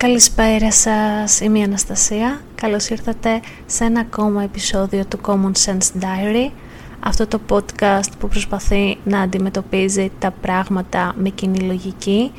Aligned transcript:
Καλησπέρα 0.00 0.72
σας, 0.72 1.40
είμαι 1.40 1.58
η 1.58 1.62
Αναστασία. 1.62 2.40
Καλώς 2.54 2.88
ήρθατε 2.88 3.40
σε 3.66 3.84
ένα 3.84 4.00
ακόμα 4.00 4.42
επεισόδιο 4.42 5.04
του 5.04 5.20
Common 5.26 5.52
Sense 5.64 6.02
Diary. 6.02 6.50
Αυτό 7.00 7.26
το 7.26 7.40
podcast 7.48 8.10
που 8.18 8.28
προσπαθεί 8.28 8.98
να 9.04 9.20
αντιμετωπίζει 9.20 10.10
τα 10.18 10.30
πράγματα 10.30 11.14
με 11.16 11.28
κοινή 11.28 11.58
λογική 11.58 12.32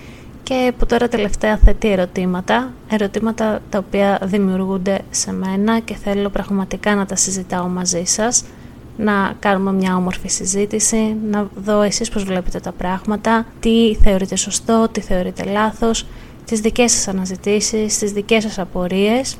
και 0.43 0.73
που 0.77 0.85
τώρα 0.85 1.07
τελευταία 1.07 1.57
θέτει 1.57 1.87
ερωτήματα, 1.91 2.73
ερωτήματα 2.89 3.61
τα 3.69 3.77
οποία 3.77 4.19
δημιουργούνται 4.23 5.01
σε 5.09 5.33
μένα 5.33 5.79
και 5.79 5.95
θέλω 5.95 6.29
πραγματικά 6.29 6.95
να 6.95 7.05
τα 7.05 7.15
συζητάω 7.15 7.67
μαζί 7.67 8.03
σας, 8.03 8.43
να 8.97 9.33
κάνουμε 9.39 9.73
μια 9.73 9.95
όμορφη 9.95 10.27
συζήτηση, 10.27 11.15
να 11.31 11.47
δω 11.55 11.81
εσείς 11.81 12.09
πώς 12.09 12.23
βλέπετε 12.23 12.59
τα 12.59 12.71
πράγματα, 12.71 13.45
τι 13.59 13.95
θεωρείτε 13.95 14.35
σωστό, 14.35 14.87
τι 14.91 15.01
θεωρείτε 15.01 15.43
λάθος, 15.43 16.05
τις 16.51 16.59
δικές 16.59 16.91
σας 16.91 17.07
αναζητήσεις, 17.07 17.97
τις 17.97 18.11
δικές 18.11 18.43
σας 18.43 18.59
απορίες. 18.59 19.37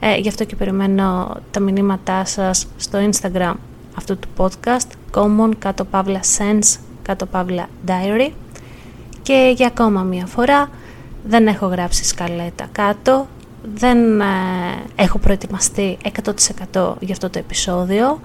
Ε, 0.00 0.16
γι' 0.16 0.28
αυτό 0.28 0.44
και 0.44 0.56
περιμένω 0.56 1.36
τα 1.50 1.60
μηνύματά 1.60 2.24
σας 2.24 2.66
στο 2.76 2.98
Instagram 3.10 3.54
αυτού 3.94 4.18
του 4.18 4.28
podcast 4.36 5.16
Common 5.16 5.50
κάτω 5.58 5.84
παύλα 5.84 6.20
Sense 6.38 6.78
κάτω 7.02 7.26
παύλα 7.26 7.68
Diary 7.86 8.30
και 9.22 9.52
για 9.56 9.66
ακόμα 9.66 10.02
μία 10.02 10.26
φορά 10.26 10.70
δεν 11.24 11.46
έχω 11.46 11.66
γράψει 11.66 12.04
σκαλέτα 12.04 12.68
κάτω 12.72 13.26
δεν 13.74 14.20
ε, 14.20 14.24
έχω 14.96 15.18
προετοιμαστεί 15.18 15.98
100% 16.72 16.94
για 17.00 17.12
αυτό 17.12 17.30
το 17.30 17.38
επεισόδιο 17.38 18.20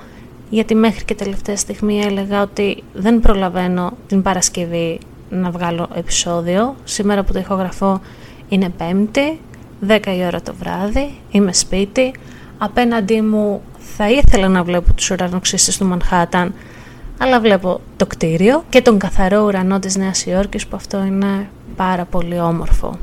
γιατί 0.50 0.76
μέχρι 0.76 1.06
και 1.06 1.16
τελευταία 1.16 1.58
στιγμή 1.58 2.02
έλεγα 2.02 2.42
ότι 2.42 2.84
δεν 2.94 3.20
προλαβαίνω 3.20 3.92
την 4.08 4.22
Παρασκευή 4.22 5.00
να 5.34 5.52
βγάλω 5.52 5.88
επεισόδιο 5.96 6.76
σήμερα 6.84 7.24
που 7.24 7.34
το 7.34 7.40
ηχογραφώ 7.40 8.02
είναι 8.50 8.70
Πέμπτη 8.70 9.40
10 9.88 10.00
η 10.18 10.26
ώρα 10.26 10.42
το 10.42 10.54
βράδυ, 10.60 11.14
είμαι 11.32 11.54
σπίτι 11.54 12.14
απέναντί 12.58 13.22
μου 13.22 13.62
θα 13.96 14.10
ήθελα 14.10 14.48
να 14.48 14.64
βλέπω 14.64 14.94
τους 14.94 15.10
ουρανοξύστες 15.10 15.78
του 15.78 15.86
Μανχάταν, 15.86 16.54
αλλά 17.18 17.40
βλέπω 17.40 17.82
το 17.98 18.06
κτίριο 18.06 18.64
και 18.70 18.82
τον 18.82 19.00
καθαρό 19.00 19.44
ουρανό 19.46 19.80
της 19.80 19.96
Νέας 19.96 20.26
Υόρκης 20.26 20.68
που 20.68 20.76
αυτό 20.76 21.04
είναι 21.04 21.50
πάρα 21.76 22.06
πολύ 22.06 22.40
όμορφο. 22.40 22.98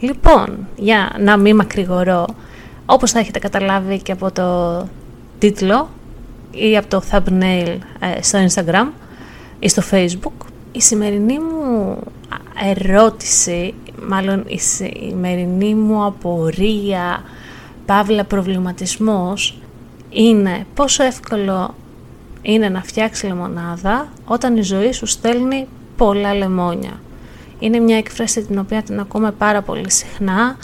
Λοιπόν, 0.00 0.66
για 0.76 1.16
να 1.18 1.36
μην 1.36 1.56
μακρηγορώ, 1.56 2.26
όπως 2.86 3.10
θα 3.10 3.18
έχετε 3.18 3.38
καταλάβει 3.38 4.02
και 4.02 4.12
από 4.12 4.30
το 4.30 4.78
τίτλο 5.38 5.88
ή 6.50 6.76
από 6.76 6.88
το 6.88 7.02
thumbnail 7.10 7.76
ε, 7.98 8.22
στο 8.22 8.38
Instagram 8.46 8.86
ή 9.58 9.68
στο 9.68 9.82
Facebook, 9.90 10.46
η 10.76 10.80
σημερινή 10.80 11.38
μου 11.38 11.98
ερώτηση, 12.70 13.74
μάλλον 14.08 14.44
η 14.46 14.58
σημερινή 14.58 15.74
μου 15.74 16.04
απορία, 16.04 17.22
παύλα 17.86 18.24
προβληματισμός 18.24 19.58
είναι 20.10 20.66
πόσο 20.74 21.04
εύκολο 21.04 21.74
είναι 22.42 22.68
να 22.68 22.82
φτιάξει 22.82 23.26
λεμονάδα 23.26 24.08
όταν 24.24 24.56
η 24.56 24.62
ζωή 24.62 24.92
σου 24.92 25.06
στέλνει 25.06 25.66
πολλά 25.96 26.34
λεμόνια. 26.34 27.00
Είναι 27.58 27.78
μια 27.78 27.96
έκφραση 27.96 28.42
την 28.42 28.58
οποία 28.58 28.82
την 28.82 29.00
ακούμε 29.00 29.30
πάρα 29.30 29.62
πολύ 29.62 29.90
συχνά. 29.90 30.56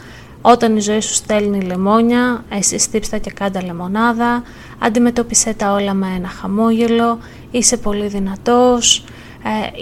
Όταν 0.43 0.77
η 0.77 0.81
ζωή 0.81 1.01
σου 1.01 1.15
στέλνει 1.15 1.61
λεμόνια, 1.61 2.45
εσύ 2.49 2.79
στύψτα 2.79 3.19
και 3.19 3.31
κάντα 3.31 3.65
λεμονάδα, 3.65 4.43
αντιμετώπισε 4.79 5.55
τα 5.55 5.73
όλα 5.73 5.95
με 5.95 6.07
ένα 6.17 6.29
χαμόγελο, 6.29 7.19
είσαι 7.51 7.77
πολύ 7.77 8.07
δυνατός, 8.07 8.99
ε, 8.99 9.05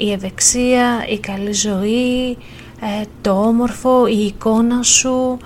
η 0.07 0.13
ευεξία, 0.13 1.07
η 1.09 1.19
καλή 1.19 1.53
ζωή, 1.53 2.31
ε, 2.81 3.05
το 3.21 3.31
όμορφο, 3.31 4.07
η 4.07 4.25
εικόνα 4.25 4.83
σου, 4.83 5.39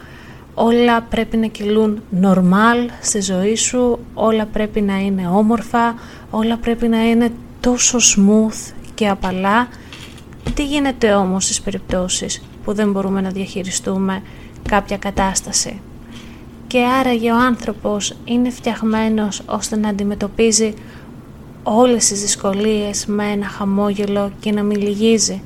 όλα 0.55 1.03
πρέπει 1.03 1.37
να 1.37 1.47
κυλούν 1.47 2.03
normal 2.23 2.89
στη 3.03 3.21
ζωή 3.21 3.55
σου, 3.57 3.99
όλα 4.15 4.47
πρέπει 4.47 4.81
να 4.81 4.99
είναι 4.99 5.29
όμορφα, 5.29 5.95
όλα 6.31 6.57
πρέπει 6.57 6.89
να 6.89 7.09
είναι 7.09 7.31
τόσο 7.61 7.99
smooth 7.99 8.73
και 8.95 9.09
απαλά. 9.09 9.69
Τι 10.55 10.65
γίνεται 10.65 11.13
όμως 11.13 11.45
στις 11.45 11.61
περιπτώσεις 11.61 12.43
που 12.65 12.73
δεν 12.73 12.91
μπορούμε 12.91 13.21
να 13.21 13.31
διαχειριστούμε 13.31 14.23
κάποια 14.69 14.97
κατάσταση; 14.97 15.81
Και 16.67 16.85
άραγε 17.01 17.31
ο 17.31 17.37
άνθρωπος 17.37 18.15
είναι 18.25 18.51
φτιαγμένος 18.51 19.43
ώστε 19.47 19.77
να 19.77 19.89
αντιμετωπίζει 19.89 20.75
όλες 21.63 22.07
τις 22.07 22.21
δυσκολίες 22.21 23.07
με 23.07 23.25
ένα 23.25 23.47
χαμόγελο 23.47 24.33
και 24.41 24.53
να 24.53 24.63
μην 24.63 24.81
λυγίζει 24.81 25.43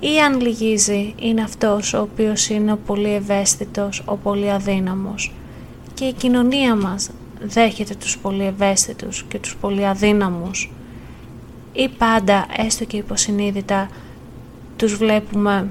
ή 0.00 0.20
αν 0.26 0.40
λυγίζει 0.40 1.14
είναι 1.18 1.42
αυτός 1.42 1.92
ο 1.92 2.00
οποίος 2.00 2.48
είναι 2.48 2.72
ο 2.72 2.78
πολύ 2.86 3.14
ευαίσθητος, 3.14 4.02
ο 4.04 4.16
πολύ 4.16 4.50
αδύναμος. 4.50 5.32
Και 5.94 6.04
η 6.04 6.12
κοινωνία 6.12 6.74
μας 6.74 7.10
δέχεται 7.40 7.94
τους 7.94 8.18
πολύ 8.18 8.44
ευαίσθητους 8.44 9.24
και 9.28 9.38
τους 9.38 9.56
πολύ 9.56 9.86
αδύναμους 9.86 10.70
ή 11.72 11.88
πάντα, 11.88 12.46
έστω 12.56 12.84
και 12.84 12.96
υποσυνείδητα, 12.96 13.88
τους 14.76 14.96
βλέπουμε 14.96 15.68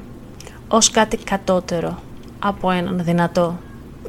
ως 0.68 0.90
κάτι 0.90 1.18
κατώτερο 1.18 2.02
από 2.40 2.72
έναν 2.72 3.02
δυνατό. 3.04 3.60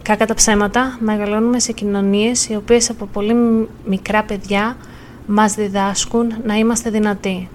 Κάκα 0.02 0.26
τα 0.26 0.34
ψέματα, 0.34 0.98
μεγαλώνουμε 1.00 1.60
σε 1.60 1.72
κοινωνίες 1.72 2.48
οι 2.48 2.54
οποίες 2.54 2.90
από 2.90 3.06
πολύ 3.06 3.34
μικρά 3.84 4.22
παιδιά 4.22 4.76
μας 5.30 5.54
διδάσκουν 5.54 6.34
να 6.44 6.54
είμαστε 6.54 6.90
δυνατοί, 6.90 7.48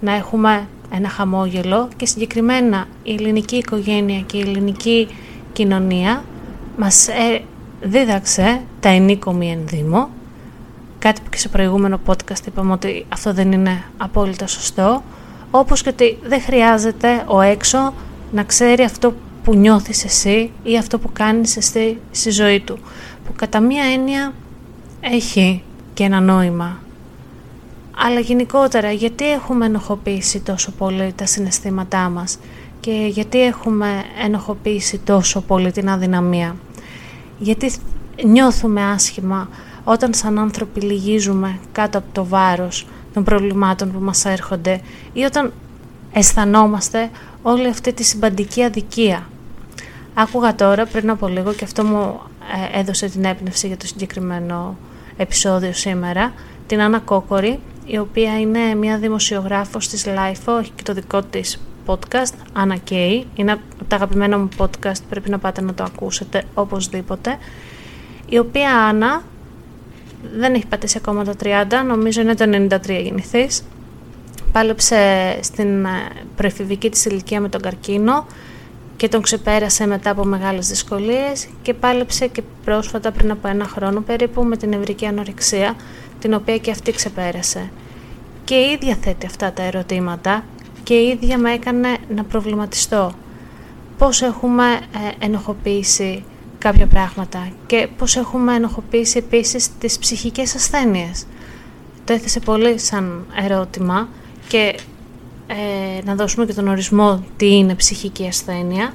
να 0.00 0.14
έχουμε 0.14 0.66
ένα 0.94 1.08
χαμόγελο 1.08 1.88
και 1.96 2.06
συγκεκριμένα 2.06 2.86
η 3.02 3.12
ελληνική 3.12 3.56
οικογένεια 3.56 4.20
και 4.20 4.36
η 4.36 4.40
ελληνική 4.40 5.08
κοινωνία 5.52 6.24
μας 6.76 7.08
ε, 7.08 7.42
δίδαξε 7.80 8.60
τα 8.80 8.88
ενίκομη 8.88 9.50
ενδύμο 9.50 10.10
κάτι 10.98 11.20
που 11.20 11.30
και 11.30 11.38
σε 11.38 11.48
προηγούμενο 11.48 12.00
podcast 12.06 12.46
είπαμε 12.46 12.72
ότι 12.72 13.06
αυτό 13.08 13.32
δεν 13.32 13.52
είναι 13.52 13.84
απόλυτα 13.96 14.46
σωστό 14.46 15.02
όπως 15.50 15.82
και 15.82 15.88
ότι 15.88 16.18
δεν 16.22 16.40
χρειάζεται 16.40 17.24
ο 17.26 17.40
έξω 17.40 17.94
να 18.32 18.42
ξέρει 18.42 18.82
αυτό 18.82 19.14
που 19.44 19.54
νιώθεις 19.54 20.04
εσύ 20.04 20.50
ή 20.62 20.78
αυτό 20.78 20.98
που 20.98 21.10
κάνεις 21.12 21.56
εσύ 21.56 21.98
στη 22.10 22.30
ζωή 22.30 22.60
του 22.60 22.78
που 23.26 23.32
κατά 23.36 23.60
μία 23.60 23.84
έννοια 23.84 24.32
έχει 25.00 25.62
και 25.94 26.04
ένα 26.04 26.20
νόημα 26.20 26.78
αλλά 27.96 28.20
γενικότερα 28.20 28.92
γιατί 28.92 29.30
έχουμε 29.30 29.66
ενοχοποιήσει 29.66 30.40
τόσο 30.40 30.70
πολύ 30.70 31.12
τα 31.16 31.26
συναισθήματά 31.26 32.08
μας 32.08 32.38
και 32.80 33.06
γιατί 33.10 33.42
έχουμε 33.42 34.04
ενοχοποιήσει 34.24 34.98
τόσο 34.98 35.40
πολύ 35.40 35.72
την 35.72 35.88
αδυναμία; 35.88 36.56
Γιατί 37.38 37.72
νιώθουμε 38.24 38.82
άσχημα 38.82 39.48
όταν 39.84 40.14
σαν 40.14 40.38
άνθρωποι 40.38 40.80
λυγίζουμε 40.80 41.58
κάτω 41.72 41.98
από 41.98 42.06
το 42.12 42.24
βάρος 42.24 42.86
των 43.12 43.24
προβλημάτων 43.24 43.92
που 43.92 44.00
μας 44.00 44.24
έρχονται 44.24 44.80
ή 45.12 45.22
όταν 45.22 45.52
αισθανόμαστε 46.12 47.10
όλη 47.42 47.68
αυτή 47.68 47.92
τη 47.92 48.04
συμπαντική 48.04 48.62
αδικία; 48.62 49.28
Άκουγα 50.14 50.54
τώρα 50.54 50.86
πριν 50.86 51.10
από 51.10 51.28
λίγο 51.28 51.52
και 51.52 51.64
αυτό 51.64 51.84
μου 51.84 52.20
ε, 52.74 52.78
έδωσε 52.80 53.08
την 53.08 53.24
έμπνευση 53.24 53.66
για 53.66 53.76
το 53.76 53.86
συγκεκριμένο 53.86 54.76
επεισόδιο 55.16 55.72
σήμερα, 55.72 56.32
την 56.66 56.80
Άννα 56.80 56.98
Κόκορη, 56.98 57.60
η 57.90 57.98
οποία 57.98 58.40
είναι 58.40 58.74
μια 58.74 58.98
δημοσιογράφος 58.98 59.88
της 59.88 60.06
LIFO, 60.06 60.58
έχει 60.60 60.70
και 60.74 60.82
το 60.82 60.92
δικό 60.92 61.22
της 61.22 61.60
podcast, 61.86 62.34
Anna 62.56 62.76
Kay. 62.90 63.22
Είναι 63.34 63.52
από 63.52 63.62
τα 63.88 63.96
αγαπημένα 63.96 64.38
μου 64.38 64.48
podcast, 64.56 65.00
πρέπει 65.08 65.30
να 65.30 65.38
πάτε 65.38 65.60
να 65.60 65.74
το 65.74 65.82
ακούσετε 65.82 66.42
οπωσδήποτε. 66.54 67.38
Η 68.28 68.38
οποία 68.38 68.76
Άννα 68.76 69.22
δεν 70.36 70.54
έχει 70.54 70.66
πατήσει 70.66 70.96
ακόμα 70.96 71.24
τα 71.24 71.34
30, 71.42 71.46
νομίζω 71.86 72.20
είναι 72.20 72.34
το 72.34 72.44
93 72.86 73.02
γεννηθής. 73.02 73.62
Πάλεψε 74.52 74.98
στην 75.42 75.84
ε, 75.84 75.88
προεφηβική 76.36 76.90
της 76.90 77.04
ηλικία 77.04 77.40
με 77.40 77.48
τον 77.48 77.60
καρκίνο 77.60 78.26
και 78.96 79.08
τον 79.08 79.22
ξεπέρασε 79.22 79.86
μετά 79.86 80.10
από 80.10 80.24
μεγάλες 80.24 80.68
δυσκολίες 80.68 81.48
και 81.62 81.74
πάλεψε 81.74 82.26
και 82.26 82.42
πρόσφατα 82.64 83.10
πριν 83.10 83.30
από 83.30 83.48
ένα 83.48 83.64
χρόνο 83.64 84.00
περίπου 84.00 84.44
με 84.44 84.56
την 84.56 84.72
ευρική 84.72 85.06
ανορεξία 85.06 85.76
την 86.20 86.34
οποία 86.34 86.58
και 86.58 86.70
αυτή 86.70 86.92
ξεπέρασε. 86.92 87.70
Και 88.50 88.56
η 88.56 88.70
ίδια 88.70 88.96
θέτει 89.00 89.26
αυτά 89.26 89.52
τα 89.52 89.62
ερωτήματα 89.62 90.44
και 90.82 90.94
η 90.94 91.08
ίδια 91.08 91.38
με 91.38 91.52
έκανε 91.52 91.96
να 92.14 92.24
προβληματιστώ. 92.24 93.12
Πώς 93.98 94.22
έχουμε 94.22 94.64
ε, 94.72 95.24
ενοχοποιήσει 95.24 96.24
κάποια 96.58 96.86
πράγματα 96.86 97.48
και 97.66 97.88
πώς 97.98 98.16
έχουμε 98.16 98.54
ενοχοποιήσει 98.54 99.18
επίσης 99.18 99.78
τις 99.78 99.98
ψυχικές 99.98 100.54
ασθένειες. 100.54 101.26
Το 102.04 102.12
έθεσε 102.12 102.40
πολύ 102.40 102.78
σαν 102.78 103.26
ερώτημα 103.44 104.08
και 104.48 104.78
ε, 105.46 106.04
να 106.04 106.14
δώσουμε 106.14 106.46
και 106.46 106.54
τον 106.54 106.68
ορισμό 106.68 107.24
τι 107.36 107.56
είναι 107.56 107.74
ψυχική 107.74 108.26
ασθένεια. 108.26 108.92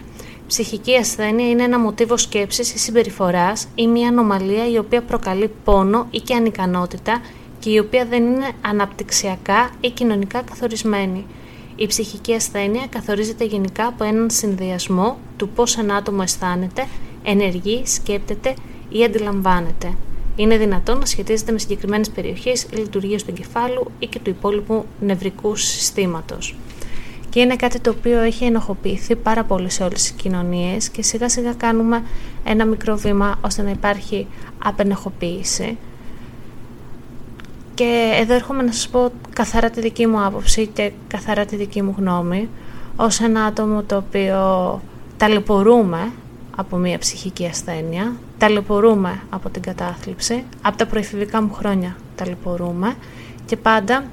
Ψυχική 0.48 0.96
ασθένεια 0.96 1.50
είναι 1.50 1.64
ένα 1.64 1.80
μοτίβο 1.80 2.18
σκέψης 2.18 2.74
ή 2.74 2.78
συμπεριφοράς 2.78 3.68
ή 3.76 3.88
μια 3.88 4.08
ανομαλία 4.08 4.70
η 4.70 4.78
οποία 4.78 5.02
προκαλεί 5.02 5.52
πόνο 5.64 6.08
ή 6.12 6.20
και 6.20 6.34
ανικανότητα 6.34 7.22
και 7.66 7.72
η 7.72 7.78
οποία 7.78 8.06
δεν 8.06 8.24
είναι 8.24 8.52
αναπτυξιακά 8.62 9.70
ή 9.82 9.90
κοινωνικά 9.90 10.42
καθορισμένη. 10.42 11.26
Η 11.76 11.88
ψυχική 11.88 12.34
ασθένεια 12.34 12.88
καθορίζεται 12.90 13.44
γενικά 13.46 13.86
από 13.86 14.04
έναν 14.04 14.30
συνδυασμό 14.30 15.18
του 15.38 15.50
πώς 15.50 15.78
ένα 15.78 15.96
άτομο 15.96 16.20
αισθάνεται, 16.24 16.88
ενεργεί, 17.24 17.82
σκέπτεται 17.86 18.54
ή 18.90 19.04
αντιλαμβάνεται. 19.04 19.94
Είναι 20.36 20.58
δυνατόν 20.58 20.98
να 21.00 21.06
σχετίζεται 21.06 21.52
με 21.52 21.60
συγκεκριμένες 21.60 22.10
περιοχές 22.10 22.64
ή 22.64 22.76
λειτουργίες 22.76 23.24
του 23.24 23.30
εγκεφάλου 23.32 23.92
ή 24.00 24.06
και 24.06 24.20
του 24.20 24.30
υπόλοιπου 24.30 24.86
νευρικού 25.00 25.56
συστήματος. 25.56 26.56
Και 27.30 27.40
είναι 27.40 27.56
κάτι 27.56 27.80
το 27.80 27.90
οποίο 27.90 28.20
έχει 28.20 28.46
ενοχοποιηθεί 28.46 29.16
πάρα 29.16 29.44
πολύ 29.44 29.70
σε 29.70 29.84
όλες 29.84 30.02
τις 30.02 30.12
κοινωνίες 30.12 30.90
και 30.90 31.04
σιγά 31.04 31.30
σιγά 31.30 31.54
κάνουμε 31.54 32.04
ένα 32.44 32.66
μικρό 32.66 32.96
βήμα 32.98 33.40
ώστε 33.42 33.62
να 33.62 33.70
υπάρχει 33.70 34.28
απενεχοποίηση. 34.64 35.78
Και 37.76 38.18
εδώ 38.20 38.34
έρχομαι 38.34 38.64
να 38.64 38.72
σας 38.72 38.88
πω 38.88 39.12
καθαρά 39.34 39.70
τη 39.70 39.82
δική 39.82 40.08
μου 40.08 40.26
άποψη 40.26 40.68
και 40.68 40.92
καθαρά 41.08 41.46
τη 41.46 41.56
δική 41.56 41.82
μου 41.82 41.96
γνώμη 41.98 42.50
ως 42.96 43.20
ένα 43.20 43.44
άτομο 43.44 43.84
το 43.84 43.96
οποίο 43.96 44.82
ταλαιπωρούμε 45.18 46.12
από 46.56 46.78
μια 46.78 46.98
ψυχική 46.98 47.46
ασθένεια, 47.46 48.14
ταλαιπωρούμε 48.38 49.22
από 49.30 49.50
την 49.50 49.62
κατάθλιψη, 49.62 50.44
από 50.62 50.78
τα 50.78 50.86
προεφηβικά 50.86 51.42
μου 51.42 51.54
χρόνια 51.54 51.96
ταλαιπωρούμε 52.16 52.96
και 53.46 53.58
πάντα 53.58 54.04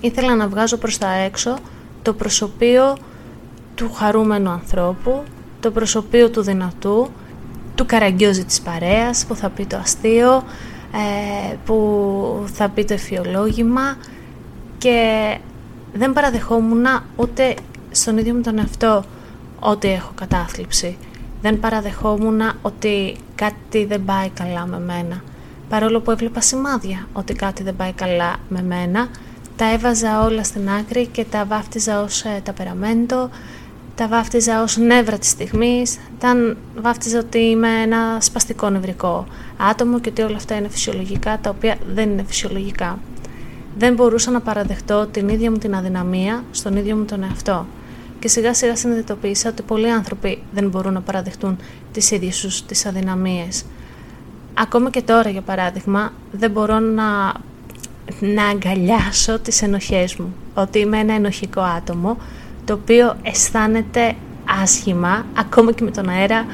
ήθελα 0.00 0.34
να 0.34 0.48
βγάζω 0.48 0.76
προς 0.76 0.98
τα 0.98 1.12
έξω 1.12 1.56
το 2.02 2.12
προσωπείο 2.12 2.96
του 3.74 3.92
χαρούμενου 3.92 4.50
ανθρώπου, 4.50 5.22
το 5.60 5.70
προσωπείο 5.70 6.30
του 6.30 6.42
δυνατού, 6.42 7.08
του 7.74 7.86
καραγκιόζη 7.86 8.44
της 8.44 8.60
παρέας 8.60 9.24
που 9.26 9.34
θα 9.34 9.48
πει 9.48 9.66
το 9.66 9.76
αστείο, 9.76 10.32
ε, 10.36 10.42
που 11.64 12.44
θα 12.52 12.68
πει 12.68 12.84
το 12.84 12.94
εφιολόγημα 12.94 13.96
και 14.78 15.38
δεν 15.92 16.12
παραδεχόμουν 16.12 16.84
ούτε 17.16 17.54
στον 17.90 18.18
ίδιο 18.18 18.34
μου 18.34 18.40
τον 18.40 18.58
εαυτό 18.58 19.04
ότι 19.60 19.88
έχω 19.88 20.12
κατάθλιψη. 20.14 20.96
Δεν 21.42 21.60
παραδεχόμουν 21.60 22.40
ότι 22.62 23.16
κάτι 23.34 23.84
δεν 23.84 24.04
πάει 24.04 24.28
καλά 24.28 24.66
με 24.66 24.80
μένα. 24.80 25.22
Παρόλο 25.68 26.00
που 26.00 26.10
έβλεπα 26.10 26.40
σημάδια 26.40 27.08
ότι 27.12 27.34
κάτι 27.34 27.62
δεν 27.62 27.76
πάει 27.76 27.92
καλά 27.92 28.36
με 28.48 28.62
μένα, 28.62 29.08
τα 29.56 29.72
έβαζα 29.72 30.24
όλα 30.24 30.44
στην 30.44 30.70
άκρη 30.70 31.06
και 31.06 31.24
τα 31.24 31.44
βάφτιζα 31.44 32.02
ως 32.02 32.22
ε, 32.24 32.40
ταπεραμέντο, 32.44 33.30
τα 33.98 34.08
βάφτιζα 34.08 34.62
ως 34.62 34.76
νεύρα 34.76 35.18
της 35.18 35.28
στιγμής, 35.28 35.98
τα 36.18 36.34
βάφτιζα 36.80 37.18
ότι 37.18 37.38
είμαι 37.38 37.68
ένα 37.82 38.20
σπαστικό 38.20 38.70
νευρικό 38.70 39.26
άτομο 39.56 40.00
και 40.00 40.08
ότι 40.08 40.22
όλα 40.22 40.36
αυτά 40.36 40.54
είναι 40.54 40.68
φυσιολογικά, 40.68 41.38
τα 41.42 41.50
οποία 41.50 41.76
δεν 41.94 42.10
είναι 42.10 42.24
φυσιολογικά. 42.26 42.98
Δεν 43.78 43.94
μπορούσα 43.94 44.30
να 44.30 44.40
παραδεχτώ 44.40 45.06
την 45.06 45.28
ίδια 45.28 45.50
μου 45.50 45.58
την 45.58 45.74
αδυναμία 45.74 46.44
στον 46.50 46.76
ίδιο 46.76 46.96
μου 46.96 47.04
τον 47.04 47.22
εαυτό. 47.22 47.66
Και 48.18 48.28
σιγά 48.28 48.54
σιγά 48.54 48.76
συνειδητοποίησα 48.76 49.48
ότι 49.48 49.62
πολλοί 49.62 49.90
άνθρωποι 49.90 50.42
δεν 50.52 50.68
μπορούν 50.68 50.92
να 50.92 51.00
παραδεχτούν 51.00 51.58
τις 51.92 52.10
ίδιες 52.10 52.40
τους 52.40 52.66
τις 52.66 52.86
αδυναμίες. 52.86 53.64
Ακόμα 54.54 54.90
και 54.90 55.02
τώρα, 55.02 55.30
για 55.30 55.42
παράδειγμα, 55.42 56.12
δεν 56.32 56.50
μπορώ 56.50 56.78
να 56.78 57.32
να 58.20 58.44
αγκαλιάσω 58.46 59.38
τις 59.38 59.62
ενοχές 59.62 60.16
μου. 60.16 60.34
Ότι 60.54 60.78
είμαι 60.78 60.98
ένα 60.98 61.14
ενοχικό 61.14 61.60
άτομο 61.60 62.16
το 62.68 62.74
οποίο 62.74 63.16
αισθάνεται 63.22 64.14
άσχημα 64.62 65.26
ακόμα 65.36 65.72
και 65.72 65.84
με 65.84 65.90
τον 65.90 66.08
αέρα 66.08 66.46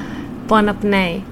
που 0.47 0.55
αναπνέει. 0.55 1.23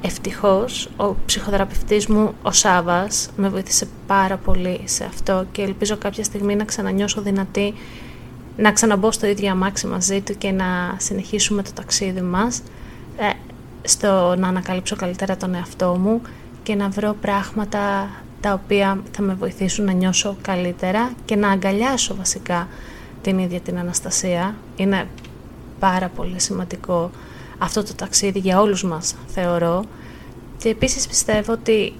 Ευτυχώς 0.00 0.90
ο 0.96 1.14
ψυχοθεραπευτής 1.26 2.06
μου 2.06 2.34
ο 2.42 2.52
Σάβας 2.52 3.30
με 3.36 3.48
βοήθησε 3.48 3.88
πάρα 4.06 4.36
πολύ 4.36 4.80
σε 4.84 5.04
αυτό 5.04 5.46
και 5.52 5.62
ελπίζω 5.62 5.96
κάποια 5.96 6.24
στιγμή 6.24 6.56
να 6.56 6.64
ξανανιώσω 6.64 7.20
δυνατή 7.20 7.74
να 8.56 8.72
ξαναμπώ 8.72 9.12
στο 9.12 9.26
ίδιο 9.26 9.50
αμάξι 9.50 9.86
μαζί 9.86 10.20
του 10.20 10.38
και 10.38 10.50
να 10.50 10.94
συνεχίσουμε 10.96 11.62
το 11.62 11.70
ταξίδι 11.74 12.20
μας 12.20 12.62
ε, 13.18 13.30
στο 13.82 14.34
να 14.38 14.48
ανακαλύψω 14.48 14.96
καλύτερα 14.96 15.36
τον 15.36 15.54
εαυτό 15.54 15.96
μου 16.00 16.22
και 16.62 16.74
να 16.74 16.88
βρω 16.88 17.16
πράγματα 17.20 18.10
τα 18.40 18.52
οποία 18.52 19.02
θα 19.10 19.22
με 19.22 19.34
βοηθήσουν 19.34 19.84
να 19.84 19.92
νιώσω 19.92 20.36
καλύτερα 20.42 21.12
και 21.24 21.36
να 21.36 21.50
αγκαλιάσω 21.50 22.14
βασικά 22.14 22.68
την 23.22 23.38
ίδια 23.38 23.60
την 23.60 23.78
Αναστασία. 23.78 24.54
Είναι 24.76 25.08
πάρα 25.78 26.08
πολύ 26.08 26.40
σημαντικό 26.40 27.10
αυτό 27.58 27.82
το 27.82 27.94
ταξίδι 27.94 28.38
για 28.38 28.60
όλους 28.60 28.84
μας 28.84 29.14
θεωρώ 29.26 29.84
και 30.58 30.68
επίσης 30.68 31.06
πιστεύω 31.06 31.52
ότι 31.52 31.92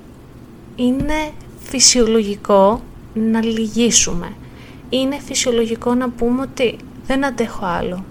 είναι 0.76 1.30
φυσιολογικό 1.60 2.82
να 3.14 3.42
λυγίσουμε. 3.44 4.32
Είναι 4.88 5.18
φυσιολογικό 5.24 5.94
να 5.94 6.08
πούμε 6.08 6.40
ότι 6.42 6.76
δεν 7.06 7.24
αντέχω 7.24 7.66
άλλο. 7.66 8.04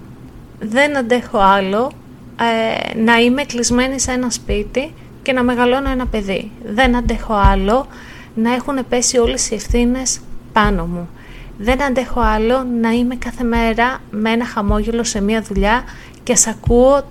Δεν 0.59 0.98
αντέχω 0.98 1.38
άλλο 1.38 1.92
ε, 2.39 2.98
να 2.98 3.18
είμαι 3.18 3.44
κλεισμένη 3.44 4.00
σε 4.00 4.12
ένα 4.12 4.30
σπίτι 4.30 4.94
και 5.24 5.33
να 5.33 5.44
μεγαλώνω 5.44 5.89
ένα 5.89 6.06
παιδί. 6.06 6.51
Δεν 6.65 6.95
αντέχω 6.95 7.33
άλλο 7.33 7.88
να 8.36 8.54
έχουν 8.54 8.80
πέσει 8.89 9.18
όλες 9.18 9.50
οι 9.50 9.56
ευθύνες 9.56 10.19
πάνω 10.54 10.86
μου. 10.86 11.09
Δεν 11.57 11.83
αντέχω 11.83 12.19
άλλο 12.19 12.63
να 12.81 12.89
είμαι 12.89 13.15
κάθε 13.15 13.44
μέρα 13.44 14.01
με 14.12 14.31
ένα 14.31 14.45
χαμόγελο 14.45 15.04
σε 15.04 15.21
μία 15.21 15.42
δουλειά 15.42 15.83
και 16.24 16.36
σ' 16.36 16.48
ακούω 16.48 17.04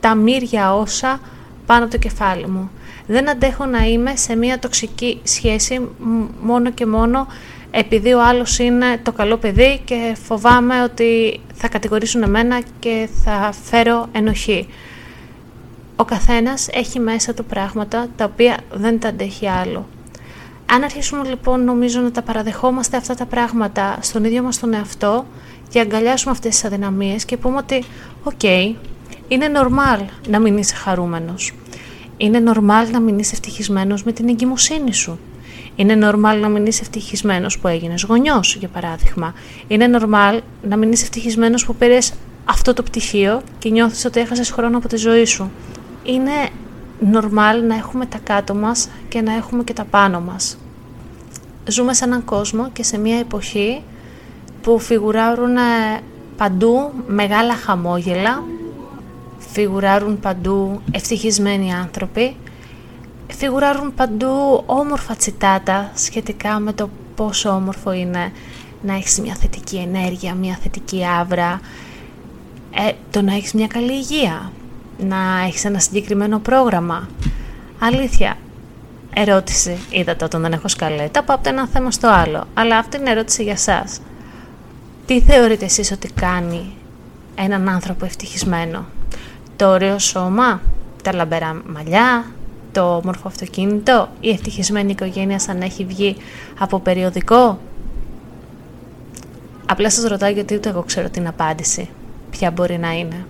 τα 0.00 0.14
μύρια 0.14 0.74
όσα 0.74 1.20
πάνω 1.66 1.82
από 1.82 1.92
το 1.92 1.98
κεφάλι 1.98 2.46
μου. 2.46 2.70
Δεν 3.06 3.30
αντέχω 3.30 3.64
να 3.64 3.84
είμαι 3.84 4.16
σε 4.16 4.36
μία 4.36 4.58
τοξική 4.58 5.20
σχέση 5.22 5.88
μόνο 6.40 6.70
και 6.70 6.86
μόνο 6.86 7.26
επειδή 7.70 8.12
ο 8.12 8.22
άλλος 8.24 8.58
είναι 8.58 9.00
το 9.02 9.12
καλό 9.12 9.36
παιδί 9.36 9.80
και 9.84 10.16
φοβάμαι 10.22 10.82
ότι 10.82 11.40
θα 11.54 11.68
κατηγορήσουν 11.68 12.22
εμένα 12.22 12.60
και 12.78 13.08
θα 13.24 13.52
φέρω 13.64 14.08
ενοχή. 14.12 14.68
Ο 15.96 16.04
καθένας 16.04 16.68
έχει 16.72 17.00
μέσα 17.00 17.34
του 17.34 17.44
πράγματα 17.44 18.06
τα 18.16 18.24
οποία 18.24 18.56
δεν 18.72 19.00
τα 19.00 19.08
αντέχει 19.08 19.48
άλλο. 19.48 19.86
Αν 20.66 20.82
αρχίσουμε 20.82 21.28
λοιπόν 21.28 21.64
νομίζω 21.64 22.00
να 22.00 22.10
τα 22.10 22.22
παραδεχόμαστε 22.22 22.96
αυτά 22.96 23.14
τα 23.14 23.26
πράγματα 23.26 23.98
στον 24.00 24.24
ίδιο 24.24 24.42
μας 24.42 24.58
τον 24.58 24.74
εαυτό 24.74 25.26
και 25.68 25.80
αγκαλιάσουμε 25.80 26.32
αυτές 26.32 26.50
τις 26.54 26.64
αδυναμίες 26.64 27.24
και 27.24 27.36
πούμε 27.36 27.56
ότι 27.56 27.84
οκ, 28.22 28.42
είναι 29.28 29.46
normal 29.54 30.04
να 30.28 30.38
μην 30.38 30.56
είσαι 30.58 30.74
χαρούμενος. 30.74 31.52
Είναι 32.16 32.42
normal 32.46 32.90
να 32.92 33.00
μην 33.00 33.18
είσαι 33.18 33.32
ευτυχισμένος 33.34 34.04
με 34.04 34.12
την 34.12 34.28
εγκυμοσύνη 34.28 34.94
σου. 34.94 35.18
Είναι 35.76 35.98
normal 36.02 36.38
να 36.40 36.48
μην 36.48 36.66
είσαι 36.66 36.80
ευτυχισμένος 36.82 37.58
που 37.58 37.68
έγινες 37.68 38.02
γονιός, 38.02 38.56
για 38.56 38.68
παράδειγμα. 38.68 39.34
Είναι 39.66 39.90
normal 39.92 40.40
να 40.62 40.76
μην 40.76 40.92
είσαι 40.92 41.02
ευτυχισμένος 41.02 41.66
που 41.66 41.74
πήρες 41.74 42.12
αυτό 42.44 42.72
το 42.72 42.82
πτυχίο 42.82 43.42
και 43.58 43.70
νιώθεις 43.70 44.04
ότι 44.04 44.20
έχασες 44.20 44.50
χρόνο 44.50 44.76
από 44.76 44.88
τη 44.88 44.96
ζωή 44.96 45.24
σου. 45.24 45.50
Είναι 46.04 46.48
normal 47.12 47.62
να 47.66 47.74
έχουμε 47.74 48.06
τα 48.06 48.18
κάτω 48.18 48.54
μας 48.54 48.88
και 49.08 49.20
να 49.20 49.34
έχουμε 49.34 49.64
και 49.64 49.72
τα 49.72 49.84
πάνω 49.84 50.20
μας. 50.20 50.58
Ζούμε 51.68 51.94
σε 51.94 52.04
έναν 52.04 52.24
κόσμο 52.24 52.70
και 52.70 52.82
σε 52.82 52.98
μια 52.98 53.18
εποχή 53.18 53.82
που 54.62 54.78
φιγουράρουν 54.78 55.56
παντού 56.36 56.92
μεγάλα 57.06 57.54
χαμόγελα, 57.54 58.42
φιγουράρουν 59.38 60.20
παντού 60.20 60.80
ευτυχισμένοι 60.90 61.74
άνθρωποι, 61.74 62.36
φιγουράρουν 63.28 63.94
παντού 63.94 64.62
όμορφα 64.66 65.14
τσιτάτα 65.14 65.90
σχετικά 65.94 66.58
με 66.58 66.72
το 66.72 66.88
πόσο 67.14 67.50
όμορφο 67.50 67.92
είναι 67.92 68.32
να 68.82 68.94
έχεις 68.94 69.20
μια 69.20 69.34
θετική 69.34 69.76
ενέργεια, 69.76 70.34
μια 70.34 70.58
θετική 70.62 71.04
άβρα, 71.20 71.60
ε, 72.70 72.92
το 73.10 73.22
να 73.22 73.34
έχεις 73.34 73.52
μια 73.52 73.66
καλή 73.66 73.92
υγεία, 73.92 74.52
να 74.98 75.44
έχεις 75.46 75.64
ένα 75.64 75.78
συγκεκριμένο 75.78 76.38
πρόγραμμα. 76.38 77.08
Αλήθεια, 77.78 78.36
ερώτηση 79.14 79.78
είδατε 79.90 80.24
όταν 80.24 80.42
δεν 80.42 80.52
έχω 80.52 80.68
σκαλέτα, 80.68 81.22
πάω 81.22 81.36
από 81.36 81.44
το 81.44 81.50
ένα 81.50 81.66
θέμα 81.66 81.90
στο 81.90 82.08
άλλο. 82.08 82.44
Αλλά 82.54 82.78
αυτή 82.78 82.96
είναι 82.96 83.10
ερώτηση 83.10 83.42
για 83.42 83.56
σας. 83.56 84.00
Τι 85.06 85.20
θεωρείτε 85.20 85.64
εσείς 85.64 85.90
ότι 85.92 86.12
κάνει 86.12 86.72
έναν 87.34 87.68
άνθρωπο 87.68 88.04
ευτυχισμένο; 88.04 88.84
Το 89.56 89.68
ωραίο 89.68 89.98
σώμα, 89.98 90.60
τα 91.02 91.14
λαμπερά 91.14 91.62
μαλλιά, 91.66 92.24
το 92.72 92.96
όμορφο 92.96 93.28
αυτοκίνητο, 93.28 94.08
η 94.20 94.30
ευτυχισμένη 94.30 94.90
οικογένεια 94.90 95.38
σαν 95.38 95.62
έχει 95.62 95.84
βγει 95.84 96.16
από 96.58 96.78
περιοδικό; 96.80 97.58
Απλά 99.66 99.90
σας 99.90 100.04
ρωτάω 100.04 100.30
γιατί 100.30 100.54
ούτε 100.54 100.68
εγώ 100.68 100.82
ξέρω 100.82 101.10
την 101.10 101.26
απάντηση. 101.26 101.88
Ποια 102.30 102.50
μπορεί 102.50 102.78
να 102.78 102.92
είναι; 102.92 103.26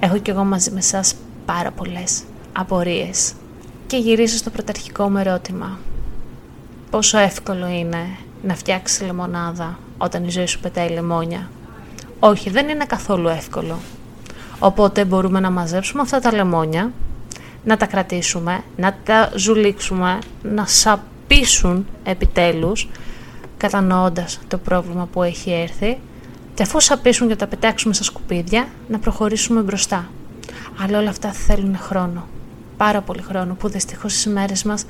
Έχω 0.00 0.18
κι 0.18 0.30
εγώ 0.30 0.44
μαζί 0.44 0.70
με 0.70 0.80
σας 0.80 1.14
πάρα 1.44 1.70
πολλές 1.70 2.22
απορίες 2.52 3.32
και 3.86 3.96
γυρίζω 3.96 4.36
στο 4.36 4.50
πρωταρχικό 4.50 5.10
μου 5.10 5.16
ερώτημα. 5.16 5.78
Πόσο 6.90 7.18
εύκολο 7.18 7.66
είναι 7.66 8.06
να 8.42 8.54
φτιάξεις 8.54 9.00
λεμονάδα 9.06 9.78
όταν 9.98 10.24
η 10.24 10.30
ζωή 10.30 10.46
σου 10.46 10.60
πετάει 10.60 10.88
λεμόνια; 10.88 11.50
Όχι, 12.18 12.50
δεν 12.50 12.68
είναι 12.68 12.84
καθόλου 12.84 13.28
εύκολο. 13.28 13.78
Οπότε 14.58 15.04
μπορούμε 15.04 15.40
να 15.40 15.50
μαζέψουμε 15.50 16.02
αυτά 16.02 16.18
τα 16.20 16.32
λεμόνια, 16.34 16.92
να 17.64 17.76
τα 17.76 17.86
κρατήσουμε, 17.86 18.62
να 18.76 18.96
τα 19.04 19.30
ζουλήξουμε, 19.36 20.18
να 20.42 20.66
σαπίσουν 20.66 21.86
επιτέλους, 22.04 22.88
κατανοώντας 23.56 24.38
το 24.48 24.58
πρόβλημα 24.58 25.08
που 25.12 25.22
έχει 25.22 25.50
έρθει 25.50 25.98
και 26.56 26.62
αφού 26.62 26.80
σαπίσουν 26.80 27.28
και 27.28 27.36
τα 27.36 27.46
πετάξουμε 27.46 27.94
στα 27.94 28.04
σκουπίδια, 28.04 28.68
να 28.88 28.98
προχωρήσουμε 28.98 29.60
μπροστά. 29.60 30.10
Αλλά 30.82 30.98
όλα 30.98 31.10
αυτά 31.10 31.32
θέλουν 31.32 31.76
χρόνο. 31.78 32.26
Πάρα 32.76 33.00
πολύ 33.00 33.22
χρόνο 33.22 33.54
που 33.54 33.68
δυστυχώς 33.68 34.12
στις 34.12 34.26
μέρες 34.26 34.62
μας 34.62 34.84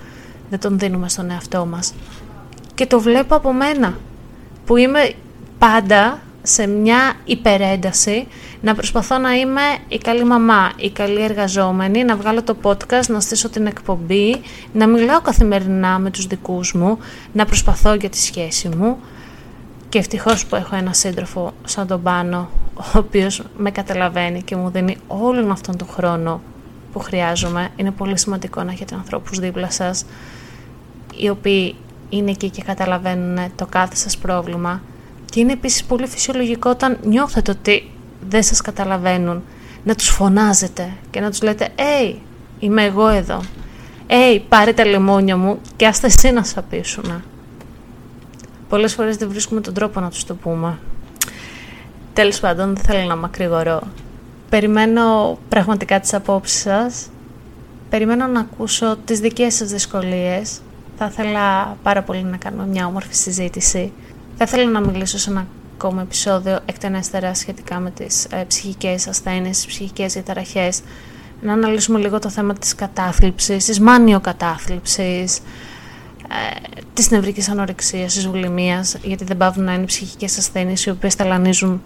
δεν 0.50 0.58
τον 0.58 0.78
δίνουμε 0.78 1.08
στον 1.08 1.30
εαυτό 1.30 1.66
μας. 1.66 1.94
Και 2.74 2.86
το 2.86 3.00
βλέπω 3.00 3.34
από 3.34 3.52
μένα, 3.52 3.98
που 4.66 4.76
είμαι 4.76 5.12
πάντα 5.58 6.20
σε 6.42 6.66
μια 6.66 7.12
υπερένταση 7.24 8.26
να 8.60 8.74
προσπαθώ 8.74 9.18
να 9.18 9.34
είμαι 9.34 9.60
η 9.88 9.98
καλή 9.98 10.24
μαμά, 10.24 10.72
η 10.76 10.90
καλή 10.90 11.22
εργαζόμενη, 11.22 12.04
να 12.04 12.16
βγάλω 12.16 12.42
το 12.42 12.56
podcast, 12.62 13.06
να 13.08 13.20
στήσω 13.20 13.48
την 13.48 13.66
εκπομπή, 13.66 14.40
να 14.72 14.86
μιλάω 14.86 15.20
καθημερινά 15.20 15.98
με 15.98 16.10
τους 16.10 16.26
δικούς 16.26 16.74
μου, 16.74 16.98
να 17.32 17.44
προσπαθώ 17.44 17.94
για 17.94 18.08
τη 18.08 18.18
σχέση 18.18 18.68
μου 18.68 18.98
και 19.88 19.98
ευτυχώς 19.98 20.46
που 20.46 20.56
έχω 20.56 20.76
ένα 20.76 20.92
σύντροφο 20.92 21.52
σαν 21.64 21.86
τον 21.86 22.02
Πάνο, 22.02 22.48
ο 22.74 22.98
οποίος 22.98 23.42
με 23.56 23.70
καταλαβαίνει 23.70 24.42
και 24.42 24.56
μου 24.56 24.70
δίνει 24.70 24.96
όλον 25.06 25.50
αυτόν 25.50 25.76
τον 25.76 25.88
χρόνο 25.88 26.40
που 26.92 26.98
χρειάζομαι. 26.98 27.68
Είναι 27.76 27.90
πολύ 27.90 28.18
σημαντικό 28.18 28.62
να 28.62 28.72
έχετε 28.72 28.94
ανθρώπους 28.94 29.38
δίπλα 29.38 29.70
σας, 29.70 30.04
οι 31.16 31.28
οποίοι 31.28 31.74
είναι 32.08 32.30
εκεί 32.30 32.50
και 32.50 32.62
καταλαβαίνουν 32.62 33.38
το 33.56 33.66
κάθε 33.66 33.94
σας 33.94 34.16
πρόβλημα 34.18 34.82
και 35.30 35.40
είναι 35.40 35.52
επίσης 35.52 35.84
πολύ 35.84 36.06
φυσιολογικό 36.06 36.70
όταν 36.70 36.98
νιώθετε 37.04 37.50
ότι 37.50 37.90
δεν 38.28 38.42
σας 38.42 38.60
καταλαβαίνουν 38.60 39.42
να 39.84 39.94
τους 39.94 40.08
φωνάζετε 40.08 40.92
και 41.10 41.20
να 41.20 41.30
τους 41.30 41.42
λέτε 41.42 41.68
«Hey, 41.76 42.14
είμαι 42.58 42.84
εγώ 42.84 43.08
εδώ. 43.08 43.42
Hey, 44.06 44.40
πάρε 44.48 44.72
τα 44.72 44.86
λεμόνια 44.86 45.36
μου 45.36 45.58
και 45.76 45.86
άστε 45.86 46.06
εσύ 46.06 46.30
να 46.30 46.44
σαπίσουν». 46.44 47.22
Πολλές 48.68 48.94
φορές 48.94 49.16
δεν 49.16 49.28
βρίσκουμε 49.28 49.60
τον 49.60 49.74
τρόπο 49.74 50.00
να 50.00 50.10
τους 50.10 50.24
το 50.24 50.34
πούμε. 50.34 50.78
Τέλος 52.12 52.40
πάντων, 52.40 52.74
δεν 52.74 52.84
θέλω 52.84 53.06
να 53.08 53.16
μακρηγορώ. 53.16 53.82
Περιμένω 54.48 55.38
πραγματικά 55.48 56.00
τις 56.00 56.14
απόψεις 56.14 56.60
σας. 56.60 57.08
Περιμένω 57.90 58.26
να 58.26 58.40
ακούσω 58.40 58.96
τις 59.04 59.20
δικές 59.20 59.54
σας 59.54 59.70
δυσκολίες. 59.70 60.60
Θα 60.98 61.06
ήθελα 61.10 61.76
πάρα 61.82 62.02
πολύ 62.02 62.22
να 62.22 62.36
κάνουμε 62.36 62.66
μια 62.66 62.86
όμορφη 62.86 63.14
συζήτηση. 63.14 63.92
Θα 64.36 64.44
ήθελα 64.44 64.70
να 64.70 64.80
μιλήσω 64.80 65.18
σε 65.18 65.30
ένα 65.30 65.46
ακόμα 65.74 66.02
επεισόδιο 66.02 66.58
εκτενέστερα 66.66 67.34
σχετικά 67.34 67.78
με 67.78 67.90
τις 67.90 68.24
ε, 68.24 68.44
ψυχικές 68.48 69.08
ασθένειες, 69.08 69.56
τις 69.56 69.66
ψυχικές 69.66 70.12
διαταραχές. 70.12 70.80
Να 71.40 71.52
αναλύσουμε 71.52 71.98
λίγο 71.98 72.18
το 72.18 72.30
θέμα 72.30 72.54
της 72.54 72.74
κατάθλιψης, 72.74 73.64
της 73.64 73.80
μάνιο-κατάθλιψης, 73.80 75.38
ε, 76.30 76.70
της 76.94 77.10
νευρικής 77.10 77.48
ανορεξίας, 77.48 78.14
της 78.14 78.28
βουλημίας, 78.28 78.96
γιατί 79.02 79.24
δεν 79.24 79.36
πάβουν 79.36 79.64
να 79.64 79.74
είναι 79.74 79.84
ψυχικές 79.84 80.38
ασθένειες 80.38 80.84
οι 80.84 80.90
οποίες 80.90 81.16
ταλανίζουν 81.16 81.82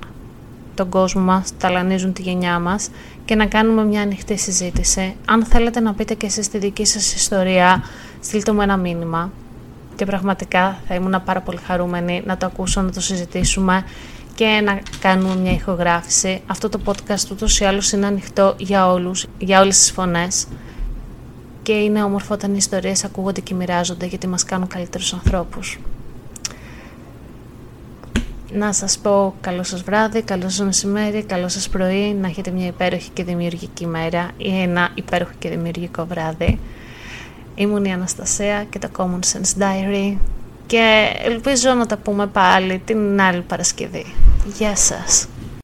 τον 0.75 0.89
κόσμο 0.89 1.23
μας, 1.23 1.53
ταλανίζουν 1.59 2.13
τη 2.13 2.23
γενιά 2.23 2.59
μας 2.59 2.89
και 3.25 3.35
να 3.35 3.47
κάνουμε 3.47 3.85
μια 3.85 4.01
ανοιχτή 4.01 4.37
συζήτηση. 4.37 5.17
Αν 5.25 5.45
θέλετε 5.45 5.81
να 5.81 5.95
πείτε 5.95 6.15
και 6.15 6.27
εσείς 6.27 6.49
τη 6.49 6.59
δική 6.59 6.85
σας 6.85 7.15
ιστορία, 7.15 7.85
στείλτε 8.21 8.53
μου 8.53 8.61
ένα 8.61 8.77
μήνυμα 8.77 9.33
και 9.97 10.05
πραγματικά 10.05 10.79
θα 10.89 10.95
ήμουν 10.95 11.23
πάρα 11.25 11.41
πολύ 11.41 11.59
χαρούμενη 11.67 12.23
να 12.27 12.37
το 12.37 12.47
ακούσω, 12.47 12.81
να 12.81 12.91
το 12.93 13.01
συζητήσουμε 13.01 13.85
και 14.35 14.61
να 14.65 14.81
κάνουμε 15.01 15.37
μια 15.37 15.53
ηχογράφηση. 15.53 16.43
Αυτό 16.47 16.69
το 16.69 16.81
podcast 16.85 17.31
ούτως 17.31 17.61
ή 17.61 17.65
άλλως 17.65 17.93
είναι 17.93 18.07
ανοιχτό 18.07 18.55
για 18.59 18.91
όλους, 18.91 19.27
για 19.39 19.61
όλες 19.61 19.79
τις 19.79 19.91
φωνές 19.91 20.47
και 21.71 21.77
είναι 21.77 22.03
όμορφο 22.03 22.35
όταν 22.35 22.51
οι 22.51 22.57
ιστορίες 22.57 23.05
ακούγονται 23.05 23.41
και 23.41 23.55
μοιράζονται 23.55 24.07
γιατί 24.07 24.27
μας 24.27 24.45
κάνουν 24.45 24.69
καλύτερους 24.69 25.13
ανθρώπους. 25.13 25.79
Να 28.53 28.73
σας 28.73 28.99
πω 28.99 29.35
καλό 29.41 29.63
σας 29.63 29.83
βράδυ, 29.83 30.23
καλό 30.23 30.49
σας 30.49 30.67
μεσημέρι, 30.67 31.23
καλό 31.23 31.49
σας 31.49 31.69
πρωί, 31.69 32.15
να 32.21 32.29
έχετε 32.29 32.51
μια 32.51 32.67
υπέροχη 32.67 33.11
και 33.11 33.25
δημιουργική 33.25 33.87
μέρα 33.87 34.31
ή 34.37 34.61
ένα 34.61 34.91
υπέροχο 34.95 35.31
και 35.39 35.49
δημιουργικό 35.49 36.07
βράδυ. 36.07 36.59
Ήμουν 37.55 37.85
η 37.85 37.93
Αναστασία 37.93 38.65
και 38.65 38.79
το 38.79 38.89
Common 38.97 39.21
Sense 39.33 39.63
Diary 39.63 40.17
και 40.67 41.11
ελπίζω 41.23 41.73
να 41.75 41.87
τα 41.87 41.97
πούμε 41.97 42.27
πάλι 42.27 42.83
την 42.85 43.21
άλλη 43.21 43.41
Παρασκευή. 43.41 44.15
Γεια 44.59 44.77
σας! 44.77 45.29